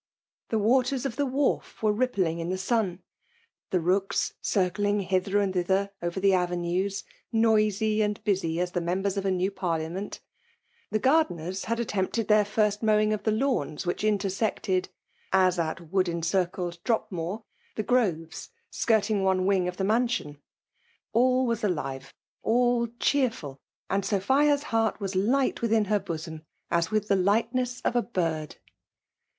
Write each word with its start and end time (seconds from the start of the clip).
The 0.49 0.57
waters 0.57 1.05
of 1.05 1.15
the 1.15 1.27
Wharfe 1.27 1.83
were 1.83 1.93
rippling 1.93 2.39
in 2.39 2.49
the 2.49 2.57
sun; 2.57 3.03
(he 3.69 3.77
roois• 3.77 4.07
circling 4.41 5.01
hither 5.01 5.37
and 5.37 5.53
thither 5.53 5.91
over 6.01 6.19
the 6.19 6.33
avenues, 6.33 7.03
noisy 7.31 8.01
and 8.01 8.19
busy 8.23 8.59
as 8.59 8.71
the 8.71 8.81
members 8.81 9.15
of 9.15 9.27
a 9.27 9.29
new 9.29 9.51
par 9.51 9.77
liament; 9.77 10.17
the 10.89 10.97
gardeners 10.97 11.65
had 11.65 11.79
attempted 11.79 12.29
tlieir 12.29 12.45
•first 12.51 12.81
mowing 12.81 13.13
of 13.13 13.21
the 13.21 13.31
lawns 13.31 13.85
which 13.85 14.03
intersected 14.03 14.89
(as 15.31 15.59
at 15.59 15.91
wood 15.91 16.09
encircled 16.09 16.83
Dropmore) 16.83 17.43
the 17.75 17.83
groves, 17.83 18.49
slcirting 18.71 19.21
one 19.21 19.45
wing 19.45 19.67
of 19.67 19.77
the 19.77 19.83
mansion; 19.83 20.41
all 21.13 21.45
was 21.45 21.63
* 21.63 21.63
alive— 21.63 22.11
all 22.41 22.87
cheerful— 22.99 23.61
and 23.91 24.03
Sophia's 24.03 24.63
heart 24.63 24.99
was 24.99 25.13
fight 25.13 25.61
within 25.61 25.85
her 25.85 25.99
bosom, 25.99 26.41
as 26.71 26.89
with 26.89 27.07
the 27.07 27.13
lightneis 27.15 27.83
of 27.85 27.95
a 27.95 28.01
bird. 28.01 28.55